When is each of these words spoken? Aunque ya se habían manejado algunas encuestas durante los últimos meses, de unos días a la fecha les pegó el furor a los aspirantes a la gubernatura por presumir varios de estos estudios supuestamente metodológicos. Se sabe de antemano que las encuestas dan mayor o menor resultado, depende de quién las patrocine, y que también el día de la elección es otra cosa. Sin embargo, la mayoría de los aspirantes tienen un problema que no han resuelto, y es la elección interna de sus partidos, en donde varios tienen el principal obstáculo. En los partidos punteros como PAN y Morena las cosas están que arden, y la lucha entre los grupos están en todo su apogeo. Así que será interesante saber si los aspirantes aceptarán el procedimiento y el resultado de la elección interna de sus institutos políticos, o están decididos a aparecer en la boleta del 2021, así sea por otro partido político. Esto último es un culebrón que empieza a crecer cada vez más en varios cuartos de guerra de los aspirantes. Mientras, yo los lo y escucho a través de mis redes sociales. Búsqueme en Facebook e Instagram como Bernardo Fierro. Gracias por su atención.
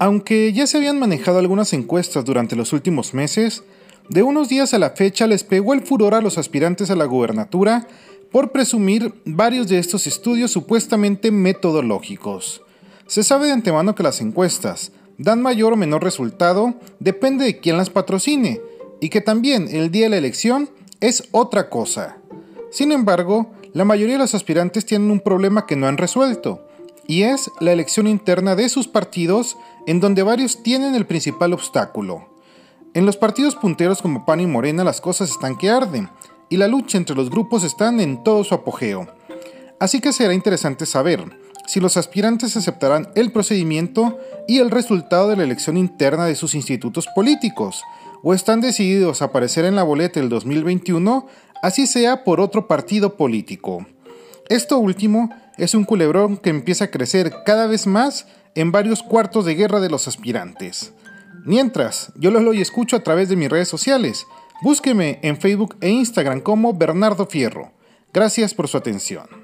Aunque 0.00 0.52
ya 0.52 0.66
se 0.66 0.76
habían 0.76 0.98
manejado 0.98 1.38
algunas 1.38 1.72
encuestas 1.72 2.24
durante 2.24 2.54
los 2.54 2.72
últimos 2.72 3.14
meses, 3.14 3.64
de 4.08 4.22
unos 4.22 4.48
días 4.48 4.72
a 4.72 4.78
la 4.78 4.90
fecha 4.90 5.26
les 5.26 5.42
pegó 5.42 5.74
el 5.74 5.82
furor 5.82 6.14
a 6.14 6.20
los 6.20 6.38
aspirantes 6.38 6.90
a 6.90 6.96
la 6.96 7.04
gubernatura 7.04 7.88
por 8.30 8.52
presumir 8.52 9.14
varios 9.24 9.68
de 9.68 9.78
estos 9.78 10.06
estudios 10.06 10.52
supuestamente 10.52 11.30
metodológicos. 11.30 12.62
Se 13.06 13.24
sabe 13.24 13.46
de 13.46 13.52
antemano 13.52 13.94
que 13.94 14.02
las 14.02 14.20
encuestas 14.20 14.92
dan 15.16 15.42
mayor 15.42 15.72
o 15.72 15.76
menor 15.76 16.04
resultado, 16.04 16.74
depende 17.00 17.44
de 17.44 17.58
quién 17.58 17.76
las 17.76 17.90
patrocine, 17.90 18.60
y 19.00 19.08
que 19.08 19.20
también 19.20 19.68
el 19.68 19.90
día 19.90 20.04
de 20.04 20.10
la 20.10 20.18
elección 20.18 20.70
es 21.00 21.24
otra 21.32 21.68
cosa. 21.70 22.18
Sin 22.70 22.92
embargo, 22.92 23.50
la 23.72 23.84
mayoría 23.84 24.14
de 24.14 24.20
los 24.20 24.34
aspirantes 24.34 24.86
tienen 24.86 25.10
un 25.10 25.20
problema 25.20 25.66
que 25.66 25.76
no 25.76 25.88
han 25.88 25.96
resuelto, 25.96 26.67
y 27.08 27.22
es 27.22 27.50
la 27.58 27.72
elección 27.72 28.06
interna 28.06 28.54
de 28.54 28.68
sus 28.68 28.86
partidos, 28.86 29.56
en 29.86 29.98
donde 29.98 30.22
varios 30.22 30.62
tienen 30.62 30.94
el 30.94 31.06
principal 31.06 31.54
obstáculo. 31.54 32.28
En 32.92 33.06
los 33.06 33.16
partidos 33.16 33.56
punteros 33.56 34.02
como 34.02 34.26
PAN 34.26 34.40
y 34.40 34.46
Morena 34.46 34.84
las 34.84 35.00
cosas 35.00 35.30
están 35.30 35.56
que 35.56 35.70
arden, 35.70 36.10
y 36.50 36.58
la 36.58 36.68
lucha 36.68 36.98
entre 36.98 37.16
los 37.16 37.30
grupos 37.30 37.64
están 37.64 37.98
en 37.98 38.22
todo 38.22 38.44
su 38.44 38.54
apogeo. 38.54 39.08
Así 39.80 40.00
que 40.00 40.12
será 40.12 40.34
interesante 40.34 40.84
saber 40.84 41.24
si 41.66 41.80
los 41.80 41.96
aspirantes 41.96 42.56
aceptarán 42.56 43.08
el 43.14 43.32
procedimiento 43.32 44.18
y 44.46 44.58
el 44.58 44.70
resultado 44.70 45.28
de 45.28 45.36
la 45.36 45.44
elección 45.44 45.78
interna 45.78 46.26
de 46.26 46.34
sus 46.34 46.54
institutos 46.54 47.08
políticos, 47.14 47.82
o 48.22 48.34
están 48.34 48.60
decididos 48.60 49.22
a 49.22 49.26
aparecer 49.26 49.64
en 49.64 49.76
la 49.76 49.82
boleta 49.82 50.20
del 50.20 50.28
2021, 50.28 51.26
así 51.62 51.86
sea 51.86 52.22
por 52.24 52.40
otro 52.40 52.68
partido 52.68 53.16
político. 53.16 53.86
Esto 54.48 54.78
último 54.78 55.30
es 55.58 55.74
un 55.74 55.84
culebrón 55.84 56.38
que 56.38 56.50
empieza 56.50 56.84
a 56.84 56.90
crecer 56.90 57.32
cada 57.44 57.66
vez 57.66 57.86
más 57.86 58.26
en 58.54 58.72
varios 58.72 59.02
cuartos 59.02 59.44
de 59.44 59.54
guerra 59.54 59.80
de 59.80 59.90
los 59.90 60.08
aspirantes. 60.08 60.94
Mientras, 61.44 62.12
yo 62.16 62.30
los 62.30 62.42
lo 62.42 62.54
y 62.54 62.60
escucho 62.60 62.96
a 62.96 63.02
través 63.02 63.28
de 63.28 63.36
mis 63.36 63.50
redes 63.50 63.68
sociales. 63.68 64.26
Búsqueme 64.62 65.20
en 65.22 65.38
Facebook 65.38 65.76
e 65.80 65.90
Instagram 65.90 66.40
como 66.40 66.72
Bernardo 66.72 67.26
Fierro. 67.26 67.72
Gracias 68.12 68.54
por 68.54 68.68
su 68.68 68.76
atención. 68.76 69.37